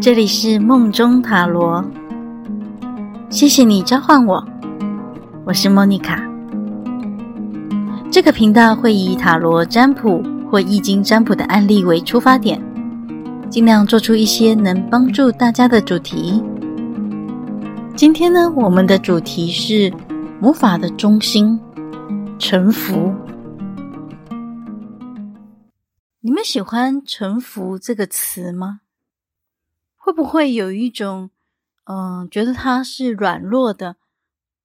[0.00, 1.84] 这里是梦中塔罗，
[3.28, 4.42] 谢谢你召唤我，
[5.44, 6.18] 我是莫妮卡。
[8.10, 12.58] 这个频道会以塔罗占卜或易经占卜的案例为出发点，
[13.50, 16.42] 尽量做出一些能帮助大家的主题。
[17.94, 19.92] 今天呢，我们的主题是
[20.40, 21.60] 魔法的中心——
[22.40, 23.14] 臣服。
[26.22, 28.80] 你们喜欢“臣服”这个词吗？
[30.10, 31.30] 会不会有一种，
[31.84, 33.94] 嗯、觉得他是软弱的、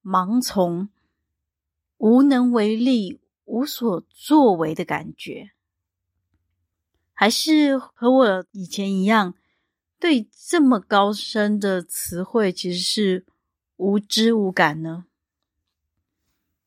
[0.04, 0.90] 盲从、
[1.98, 5.52] 无能为力、无所作为的感觉？
[7.14, 9.36] 还是和我以前一样，
[10.00, 13.26] 对这么高深的词汇其实是
[13.78, 15.06] 无知无感呢？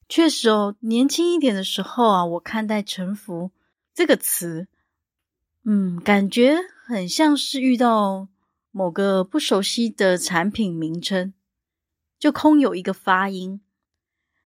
[0.09, 3.51] 确实哦，年轻一点的时候啊，我看待“臣服”
[3.93, 4.69] 这个词。
[5.65, 8.29] 嗯，感觉很像是遇到
[8.71, 11.35] 某个不熟悉的产品名称，
[12.19, 13.61] 就空有一个发音，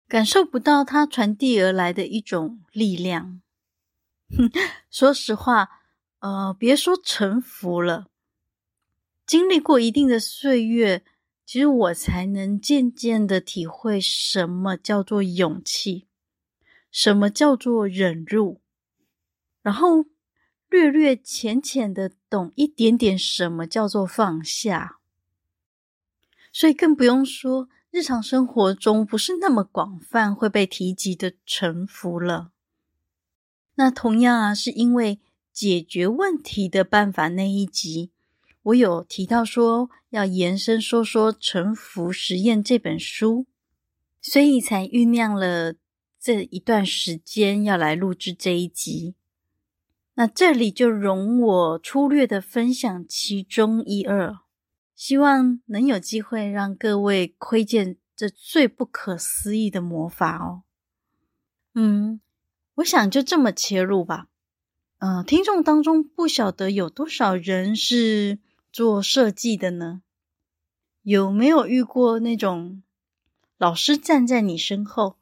[0.08, 3.42] 感受不到它传递而来的一种力量。
[4.90, 5.70] 说实话，
[6.20, 8.08] 呃，别说臣服了，
[9.26, 11.04] 经历过一定的岁月，
[11.46, 16.08] 其实我才能渐渐的体会什么叫做勇气，
[16.92, 18.62] 什么叫做忍辱，
[19.62, 20.06] 然后。
[20.74, 24.98] 略略浅浅的懂一点点什么叫做放下，
[26.52, 32.54] 所以更不用说日常生活中不是那么广泛会被提及的臣服了。
[33.76, 35.20] 那同样啊，是因为
[35.52, 38.10] 解决问题的办法那一集，
[38.64, 43.46] 我有提到说要延伸说说《臣服实验》这本书，
[44.20, 45.76] 所以才酝酿了
[46.20, 49.14] 这一段时间要来录制这一集。
[50.16, 54.38] 那这里就容我粗略的分享其中一二，
[54.96, 60.64] 希望能有机会让各位窥见这最不可思议的魔法哦。
[61.74, 62.22] 嗯，
[62.76, 64.28] 我想就这么切入吧。
[65.00, 68.38] 嗯、呃，听众当中不晓得有多少人是
[68.72, 70.04] 做设计的呢？
[71.02, 72.84] 有没有遇过那种
[73.58, 75.18] 老师站在你身后，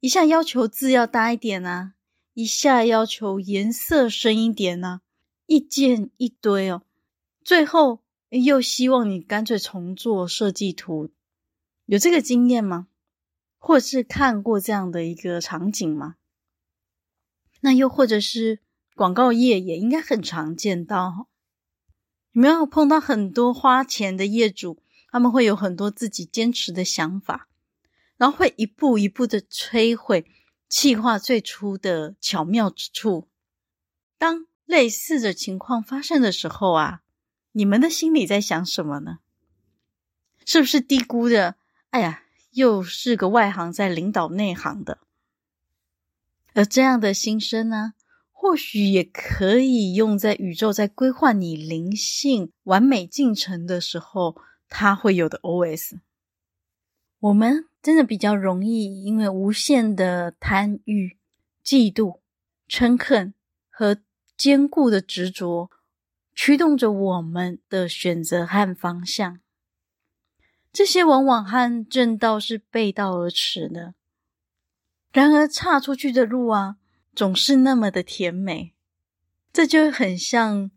[0.00, 1.94] 一下要求字要大一点啊？
[2.34, 5.00] 一下要求颜色深一点呢、啊，
[5.46, 6.82] 意见一堆哦，
[7.44, 8.00] 最后
[8.30, 11.10] 又希望你干脆重做设计图，
[11.84, 12.88] 有这个经验吗？
[13.58, 16.16] 或是看过这样的一个场景吗？
[17.60, 18.60] 那又或者是
[18.96, 21.28] 广告业也应该很常见到，
[22.32, 27.48] 有没有碰到很多花钱的业主，他们会有很多自己坚持的想法，
[28.16, 30.24] 然后会一步一步的摧毁。
[30.72, 33.28] 气化最初的巧妙之处，
[34.16, 37.02] 当类似的情况发生的时候啊，
[37.52, 39.18] 你们的心里在想什么呢？
[40.46, 41.56] 是不是低估的？
[41.90, 42.22] 哎呀，
[42.52, 45.00] 又是个外行在领导内行的。
[46.54, 47.92] 而这样的心声呢，
[48.30, 54.40] 或许也可以用在宇宙在规划你灵性完美进程的时候，
[54.70, 55.98] 它会有的 OS。
[57.22, 57.66] 我们。
[57.82, 61.16] 真的比较容易，因为无限的贪欲、
[61.64, 62.20] 嫉妒、
[62.68, 63.34] 嗔恨
[63.68, 63.98] 和
[64.36, 65.68] 坚固的执着，
[66.32, 69.40] 驱动着我们的选择和方向。
[70.72, 73.94] 这些往往和正道是背道而驰的。
[75.12, 76.76] 然而，岔出去的路啊，
[77.16, 78.74] 总是那么的甜美。
[79.52, 80.70] 这就很像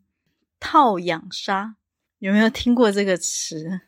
[0.59, 1.75] 套养杀，
[2.17, 3.81] 有没有听过这个词？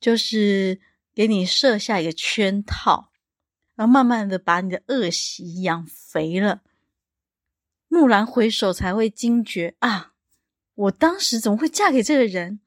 [0.00, 0.80] 就是。
[1.14, 3.10] 给你设下一个圈套，
[3.74, 6.62] 然后慢慢的把你的恶习养肥了，
[7.88, 10.14] 蓦然回首才会惊觉啊！
[10.74, 12.60] 我当时怎么会嫁给这个人？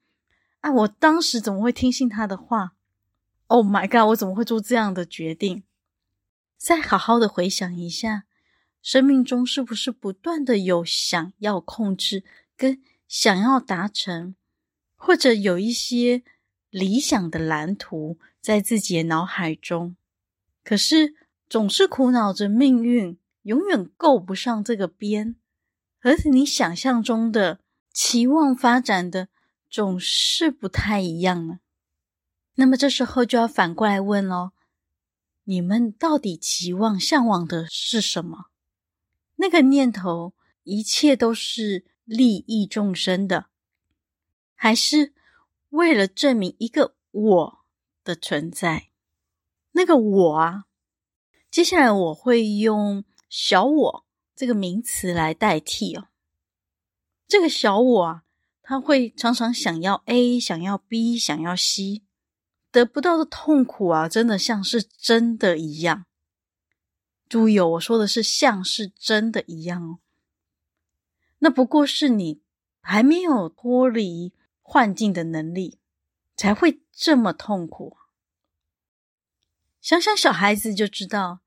[0.60, 2.74] 啊，我当时怎么会听信他的话
[3.48, 4.08] ？Oh my god！
[4.10, 5.64] 我怎么会做这样的决定？
[6.56, 8.24] 再好好的回想一下，
[8.80, 12.24] 生命中是不是不断的有想要控制
[12.56, 14.34] 跟想要达成，
[14.94, 16.22] 或者有一些
[16.70, 18.18] 理想的蓝图？
[18.44, 19.96] 在自己的脑海中，
[20.62, 21.14] 可是
[21.48, 25.36] 总是苦恼着命运永远够不上这个边，
[26.02, 27.60] 而且你想象中的
[27.90, 29.28] 期望发展的
[29.70, 31.60] 总是不太一样呢。
[32.56, 34.52] 那么这时候就要反过来问喽：
[35.44, 38.48] 你们到底期望、向往的是什么？
[39.36, 43.46] 那个念头，一切都是利益众生的，
[44.54, 45.14] 还是
[45.70, 47.63] 为了证明一个我
[48.04, 48.90] 的存在，
[49.72, 50.66] 那个我啊，
[51.50, 54.06] 接下来我会用小我
[54.36, 56.08] 这个名词来代替哦。
[57.26, 58.22] 这个小我啊，
[58.62, 62.02] 他会常常想要 A，想要 B，想要 C，
[62.70, 66.04] 得不到的痛苦啊，真的像是真的一样。
[67.28, 69.98] 注意哦，我说的是像是真的一样哦。
[71.38, 72.42] 那不过是你
[72.80, 75.78] 还没有脱离幻境的能力，
[76.36, 77.96] 才会这么痛苦。
[79.80, 81.40] 想想小孩子就知道，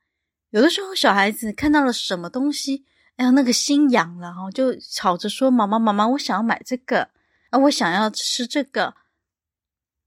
[0.52, 2.86] 有的时候小孩子看到了什么东西。
[3.16, 7.10] 哎呀，那个心痒了哈，就吵着说：“妈妈，妈妈，我想要买这个
[7.50, 8.94] 啊，我想要吃这个。”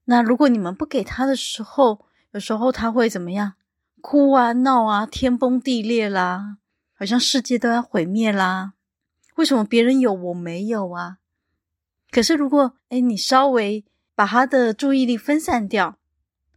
[0.07, 3.55] 那如果你们不给他的时候，有时候他会怎么样？
[3.99, 6.59] 哭啊、闹啊、天崩地裂啦，
[6.93, 8.75] 好像世界都要毁灭啦。
[9.35, 11.17] 为什么别人有我没有啊？
[12.09, 13.83] 可是如果哎，你稍微
[14.21, 15.97] 把他的注意力分散掉，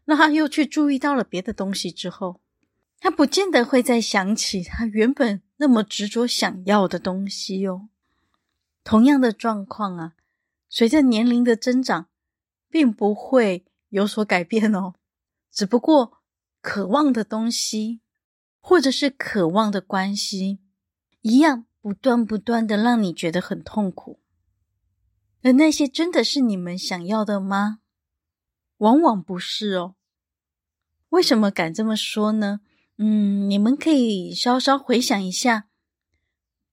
[0.05, 2.43] 那他又去注意到了别的东西之后，
[3.01, 5.41] 他不见得会再想起他原本。
[5.57, 7.89] 那么执着想要的东西哦，
[8.83, 10.13] 同样的状况啊，
[10.69, 12.09] 随着年龄的增长，
[12.69, 14.93] 并不会有所改变哦。
[15.51, 16.19] 只不过
[16.61, 18.03] 渴望的东西，
[18.61, 20.59] 或者是渴望的关系，
[21.23, 24.21] 一样不断不断的让你觉得很痛苦。
[25.45, 27.81] 而那些真的是你们想要的吗？
[28.79, 29.95] 往往不是哦。
[31.11, 32.63] 为什么敢这么说呢？
[32.97, 35.69] 嗯，你们可以稍稍回想一下，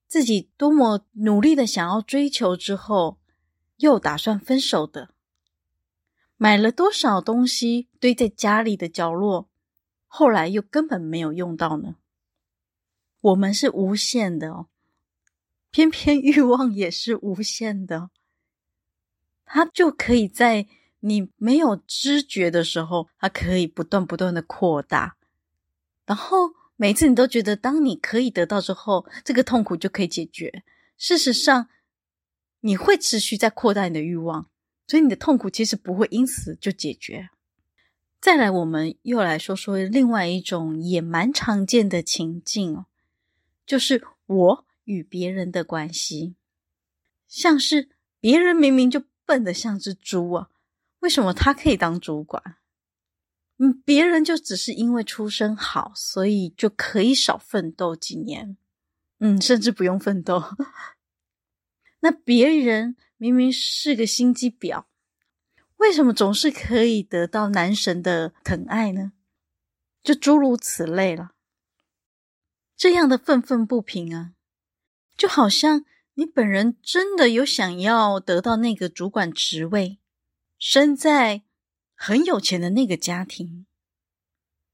[0.08, 3.20] 自己多么努力的想要追求之后，
[3.76, 5.14] 又打算分手的，
[6.38, 9.50] 买了多少东西堆在家里的角落，
[10.08, 11.98] 后来又根本没有用到呢？
[13.20, 14.68] 我们是无限的哦，
[15.72, 18.12] 偏偏欲望也是无限的，
[19.54, 20.66] 它就可以在
[21.02, 25.18] 你没有知觉的时候，它可以不断不断的扩大。
[26.06, 30.64] 然后每次你都觉得，当你可以得到之后，这个痛苦就可以解决。
[30.98, 31.68] 事实上，
[32.62, 34.50] 你会持续在扩大你的欲望，
[34.88, 37.30] 所以你的痛苦其实不会因此就解决。
[38.22, 42.86] 再来，我们又来说说另外一种也蛮常见的情境哦，
[43.66, 46.36] 就是我与别人的关系，
[47.28, 47.90] 像是
[48.20, 50.50] 别人明明就笨得像只猪啊，
[51.00, 52.58] 为什么他可以当主管？
[53.58, 58.58] 嗯，别人就只是因为出身好，所以就可以少奋斗几年，
[59.20, 60.44] 嗯，甚至不用奋斗。
[62.02, 64.86] 那别人明明是个心机婊，
[65.78, 69.14] 为什么总是可以得到男神的疼爱呢？
[70.02, 71.34] 就诸如此类了。
[72.76, 74.34] 这样的愤愤不平啊，
[75.16, 75.86] 就好像
[76.22, 79.98] 你本人真的有想要得到那个主管职位，
[80.60, 81.42] 身在。
[82.04, 83.68] 很有钱的那个家庭，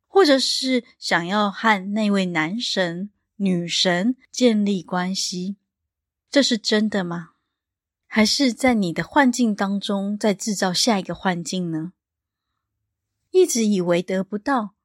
[0.07, 5.57] 或者是想要和那位男神、女神建立关系，
[6.29, 7.31] 这是真的吗？
[8.05, 11.91] 还是在你的幻境当中在制造下一个幻境呢？
[13.31, 14.75] 一直以为得不到，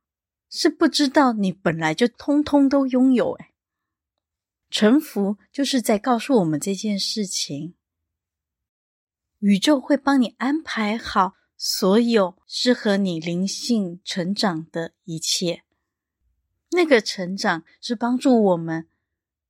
[0.50, 3.34] 是不知道你本来就通通都拥有。
[3.34, 3.51] 哎，
[4.72, 7.74] 臣服就是在告诉我们这件事情，
[9.40, 11.34] 宇宙会帮你安排好。
[11.64, 15.62] 所有适合你灵性成长的一切，
[16.72, 18.88] 那个成长是帮助我们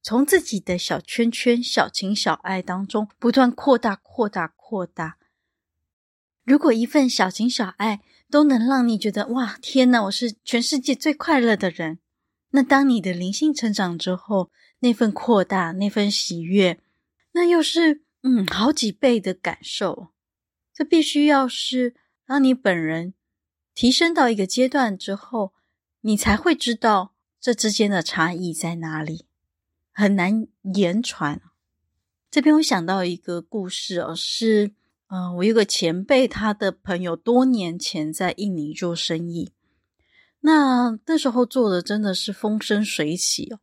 [0.02, 5.16] 从自己的小圈圈、小情小爱当中不断扩大、扩大、扩大。
[6.44, 12.00] 如果一份小情小爱都能让你觉得哇，天哪，我是全世界最快乐的人，
[12.50, 14.50] 那当你的灵性成长之后，
[14.82, 16.78] 那份扩大、那份喜悦，
[17.32, 20.10] 那又是嗯好几倍的感受。
[20.72, 21.96] 这必须要是。
[22.24, 23.14] 当你本人
[23.74, 25.52] 提升到一个阶段之后，
[26.00, 29.26] 你才会知道这之间的差异在哪里，
[29.90, 31.42] 很难言传。
[32.30, 34.72] 这边我想到一个故事哦，是
[35.08, 39.52] 嗯、我有个前辈，他的朋友多年前在印尼做生意，
[40.40, 43.60] 那那时候做的真的是风生水起哦。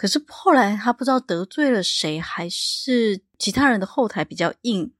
[0.00, 4.94] 可是后来他不知道得罪了谁，还是其他人的后台比较硬，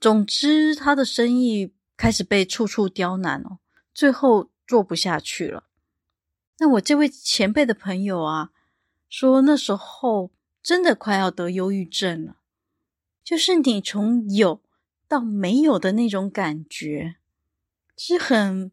[0.00, 1.72] 总之他的生意。
[1.96, 3.58] 开始被处处刁难哦，
[3.92, 5.64] 最后做不下去了。
[6.58, 8.52] 那我这位前辈的朋友啊，
[9.06, 10.30] 说那时候
[10.62, 12.36] 真的快要得忧郁症了，
[13.22, 14.62] 就是你从有
[15.06, 17.16] 到没有的那种感觉，
[17.98, 18.72] 是很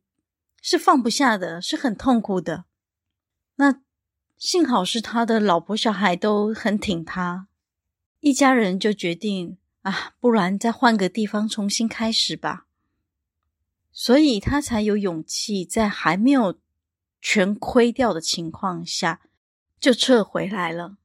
[0.62, 2.64] 是放不下的，是很痛苦的。
[3.58, 3.82] 那
[4.38, 7.48] 幸好是他的老婆小孩都很挺他，
[8.20, 12.68] 一家人就决定啊，不然再换个地方重新开始吧。
[13.92, 16.60] 所以他才有勇气在还没有
[17.20, 19.22] 全亏掉的情况下
[19.80, 20.98] 就撤回来了。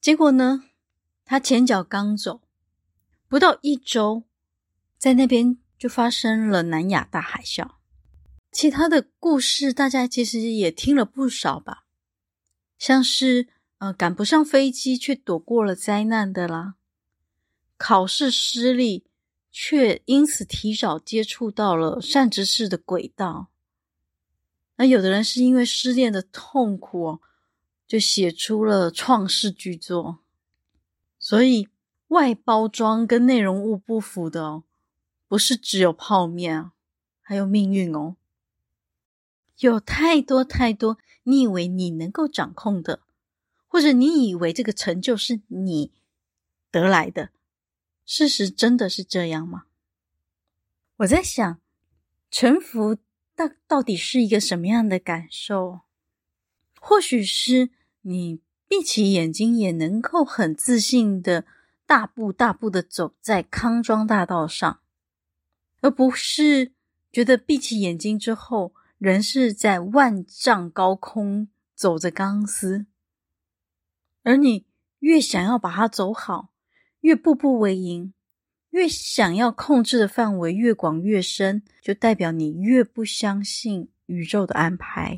[0.00, 0.64] 结果呢，
[1.26, 2.40] 他前脚刚走，
[3.28, 4.24] 不到一周，
[4.96, 7.72] 在那边就发生了南亚大海啸。
[8.50, 11.84] 其他的故事大家其实也听了不少吧，
[12.80, 13.46] 像是
[13.76, 16.76] 呃赶不上飞机却躲过了灾难的啦，
[17.76, 19.04] 考试失利
[19.52, 23.50] 却因此提早接触到了善知识的轨道。
[24.76, 27.20] 那有的人是因为失恋的痛苦，
[27.86, 30.20] 就写出了创世巨作。
[31.18, 31.68] 所以
[32.08, 34.64] 外包装跟内容物不符的哦，
[35.28, 36.70] 不是只有泡面，
[37.20, 38.16] 还有命运哦。
[39.60, 43.02] 有太多太多，你以为你能够掌控的，
[43.66, 45.92] 或者你以为这个成就是你
[46.70, 47.30] 得来的，
[48.06, 49.64] 事实真的是这样吗？
[50.96, 51.60] 我在想，
[52.30, 52.96] 臣服
[53.36, 55.80] 到到底是一个什么样的感受？
[56.80, 57.68] 或许是
[58.00, 61.44] 你闭起眼睛也能够很自信的
[61.84, 64.80] 大步大步的走在康庄大道上，
[65.82, 66.72] 而不是
[67.12, 68.72] 觉得闭起眼睛之后。
[69.00, 72.84] 人是在万丈高空走着钢丝，
[74.22, 74.66] 而你
[74.98, 76.52] 越想要把它走好，
[77.00, 78.12] 越步步为营，
[78.68, 85.16] 越想要控制的范围越广越深，就代表你越不相信宇宙的安排。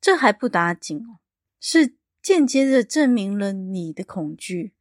[0.00, 1.18] 这还不打紧哦，
[1.58, 4.72] 是间接的证明了你的恐惧。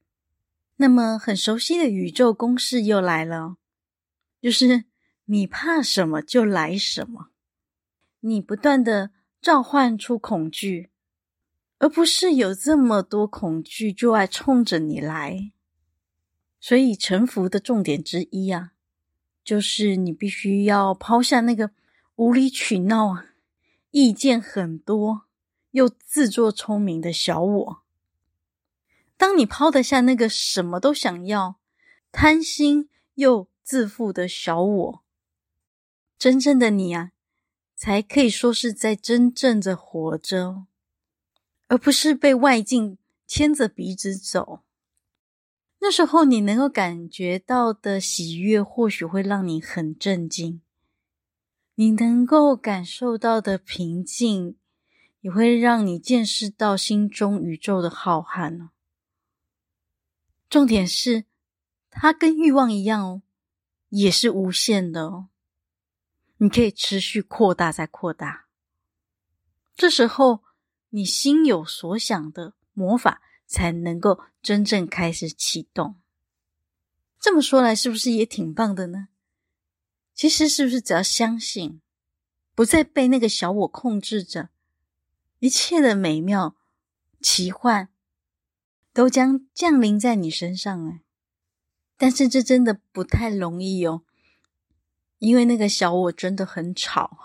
[0.75, 3.57] 那么很熟悉的宇宙公式又来了，
[4.39, 4.83] 就是
[5.25, 7.28] 你怕什么就来什么。
[8.21, 9.11] 你不断的
[9.41, 10.89] 召唤出恐惧，
[11.77, 15.51] 而不是有这么多恐惧就爱冲着你来。
[16.59, 18.73] 所以臣服的重点之一啊，
[19.43, 21.71] 就是你必须要抛下那个
[22.15, 23.27] 无理取闹啊、
[23.91, 25.21] 意见很多
[25.71, 27.81] 又自作聪明的小我。
[29.15, 31.59] 当你抛得下那个什么都想要、
[32.11, 35.03] 贪心又自负的小我，
[36.17, 37.11] 真正的你啊。
[37.81, 40.65] 才可以说是在真正的活着，
[41.69, 44.63] 而不是被外境牵着鼻子走。
[45.79, 50.59] 那时候你能够感觉到的喜悦，或许会让你很震惊；
[51.75, 54.57] 你能够感受到的平静，
[55.21, 58.67] 也会让你见识到心中宇宙的浩瀚。
[60.49, 61.23] 重点是，
[61.89, 63.21] 它跟欲望一样哦，
[63.87, 65.29] 也是无限的哦。
[66.41, 68.47] 你可以持续扩大，再扩大。
[69.75, 70.43] 这时候，
[70.89, 75.99] 你心有所想的魔法才能够真正开始启动。
[77.19, 79.09] 这么说来，是不是也挺棒的呢？
[80.13, 81.81] 其实，是不是只要相信，
[82.55, 84.49] 不再被那个小我控制着，
[85.39, 86.55] 一切的美妙、
[87.21, 87.89] 奇幻
[88.93, 90.87] 都将降临在你身上？
[90.87, 91.01] 哎，
[91.97, 94.03] 但是这真的不太容易哦。
[95.19, 97.17] 因为那个小我真的很吵，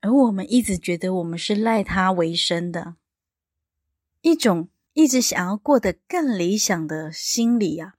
[0.00, 2.96] 而我们一直觉得我们是赖他为生的，
[4.22, 7.96] 一种一直想要过得更理想的心理啊，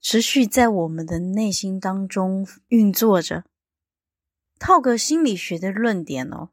[0.00, 3.44] 持续在我们的内心当中运作着。
[4.60, 6.50] 套个心理学的论点哦，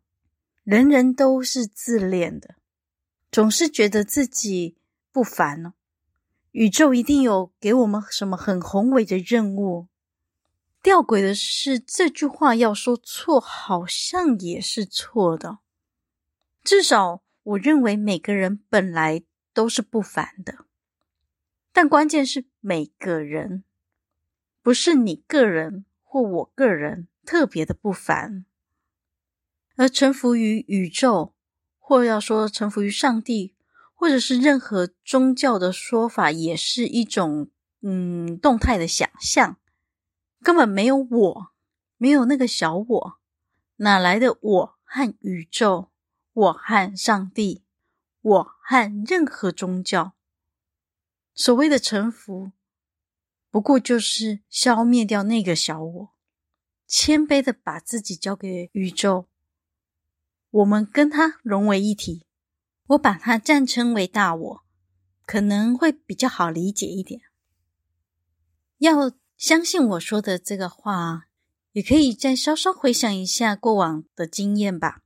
[0.64, 2.56] 人人都是自恋的，
[3.32, 4.78] 总是觉得自己
[5.12, 5.74] 不凡哦，
[6.52, 9.90] 宇宙一定有给我们什么很宏伟的任务。
[10.82, 15.60] 吊诡的是，这句话要说错，好像也是错的。
[16.64, 20.66] 至少，我认为每个人本来都是不凡的，
[21.74, 23.64] 但关键是每个人，
[24.62, 28.46] 不是你个人或我个人特别的不凡。
[29.76, 31.34] 而臣服于宇宙，
[31.78, 33.56] 或要说臣服于上帝，
[33.94, 37.50] 或者是任何宗教的说法，也是一种
[37.82, 39.58] 嗯动态的想象。
[40.42, 41.52] 根本没有我，
[41.98, 43.20] 没有那个小我，
[43.78, 45.90] 哪来的我和宇宙？
[46.32, 47.66] 我和上帝？
[48.22, 50.14] 我和任何宗教？
[51.34, 52.54] 所谓的臣服，
[53.50, 56.14] 不过就是消灭掉那个小我，
[56.88, 59.28] 谦卑的把自己交给宇宙，
[60.50, 62.26] 我们跟它融为一体。
[62.88, 64.64] 我把它暂称为大我，
[65.26, 67.22] 可能会比较好理解一点。
[68.78, 69.12] 要。
[69.40, 71.28] 相信我说的这个话，
[71.72, 75.02] 也可以再稍稍回想一下过往的经验吧。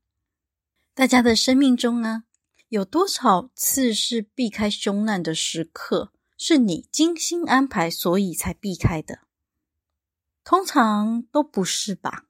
[0.96, 2.24] 大家的生命中呢，
[2.70, 9.20] 有多少次是避开凶难的时刻，是你精心安排，所以才避开的？
[10.44, 12.26] 通常都不是吧？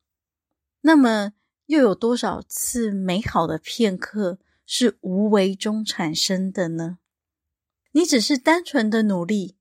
[0.82, 1.32] 那么
[1.68, 6.98] 又有多少次美好的片刻是无为中产生的呢？
[7.94, 9.56] 你只是单纯的努力。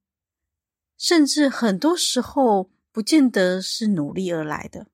[1.02, 4.86] 甚至很多时候不见得是努力而来的，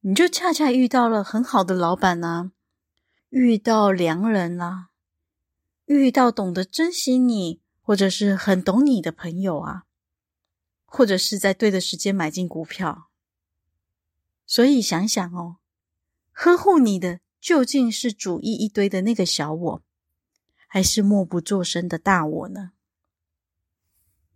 [0.00, 2.52] 你就恰恰遇到了很好的老板啊，
[3.30, 4.90] 遇到良人啦、啊，
[5.86, 9.84] 遇到懂得珍惜你或者是很懂你的朋友啊，
[10.84, 13.08] 或者是在对的时间买进股票。
[14.44, 15.56] 所以想想哦，
[16.32, 19.82] 呵护你的究竟是主义一堆的那个小我，
[20.66, 22.72] 还是默不作声的大我呢？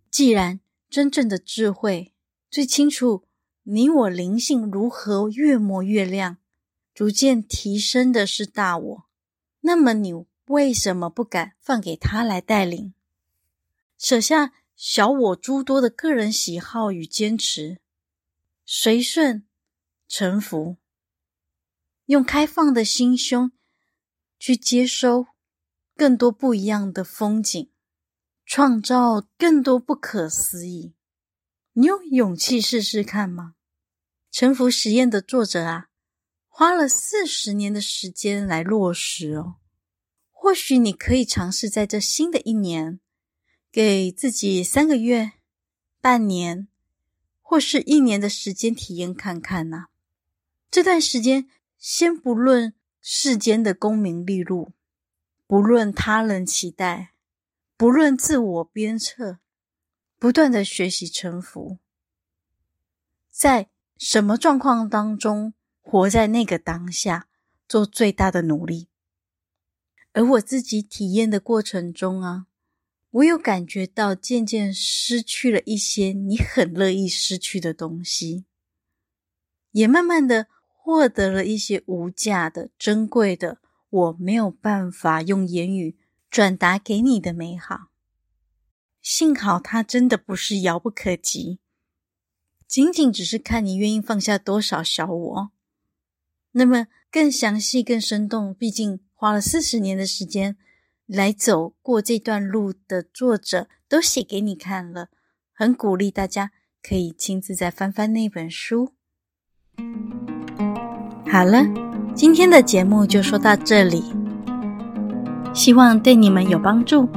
[0.09, 0.59] 既然
[0.89, 2.13] 真正的智慧
[2.49, 3.25] 最清楚
[3.63, 6.37] 你我灵性如何越磨越亮，
[6.93, 9.05] 逐渐提升的是大我，
[9.61, 10.13] 那么你
[10.47, 12.93] 为什么不敢放给他来带领，
[13.97, 17.79] 舍下小我诸多的个人喜好与坚持，
[18.65, 19.45] 随顺
[20.07, 20.77] 臣服，
[22.05, 23.51] 用开放的心胸
[24.37, 25.25] 去接收
[25.95, 27.71] 更多不一样的风景。
[28.45, 30.93] 创造更多不可思议，
[31.73, 33.55] 你有勇气试试看吗？
[34.31, 35.87] 沉浮实验的作者啊，
[36.47, 39.55] 花了四十年的时间来落实哦。
[40.31, 42.99] 或许你可以尝试在这新的一年，
[43.71, 45.31] 给自己三个月、
[45.99, 46.67] 半年，
[47.41, 49.87] 或是一年的时间体验看看呐。
[50.69, 51.49] 这段时间，
[51.79, 54.73] 先不论世间的功名利禄，
[55.47, 57.14] 不论他人期待。
[57.77, 59.39] 不论自我鞭策，
[60.17, 61.79] 不断的学习臣服，
[63.29, 67.27] 在什么状况当中，活在那个当下，
[67.67, 68.87] 做最大的努力。
[70.13, 72.47] 而我自己体验的过程中啊，
[73.11, 78.45] 我有感觉到渐渐失去了一些你很乐意失去的东西，
[79.71, 85.97] 也慢慢的获得了一些无价的、珍贵的，我没有办法用言语。
[86.35, 87.87] 转达给你的美好，
[89.01, 91.59] 幸好它真的不是遥不可及，
[92.67, 95.51] 仅仅只是看你愿意放下多少小我。
[96.51, 100.57] 那么更详细、更生动，毕竟花了四十年的时间
[101.05, 105.07] 来走过这段路的作者都写给你看了，
[105.53, 106.51] 很鼓励大家
[106.83, 108.91] 可以亲自再翻翻那本书。
[111.31, 111.63] 好了，
[112.13, 114.24] 今天的节目就说到这里。
[115.55, 117.09] 希望对你们有帮助。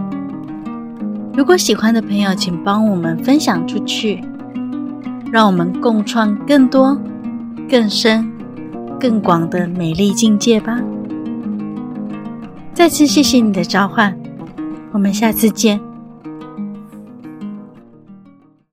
[1.35, 4.23] 如果喜欢的朋友，请帮我们分享出去，
[5.33, 6.97] 让我们共创更多、
[7.69, 8.31] 更深、
[8.99, 10.81] 更广的美丽境界吧。
[12.73, 14.17] 再次谢谢你的召唤，
[14.93, 15.88] 我们下次见。